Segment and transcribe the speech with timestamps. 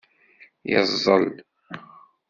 [0.71, 1.25] Yeẓẓel.